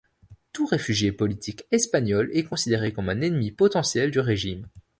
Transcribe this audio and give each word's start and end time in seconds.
Tout 0.51 0.65
réfugié 0.65 1.11
politique 1.11 1.67
espagnol 1.69 2.31
est 2.33 2.43
considéré 2.45 2.91
comme 2.91 3.09
un 3.09 3.21
ennemi 3.21 3.51
potentiel 3.51 4.09
du 4.09 4.19
régime. 4.19 4.67